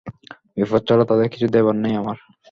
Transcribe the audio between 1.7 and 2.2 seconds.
নেই আমার।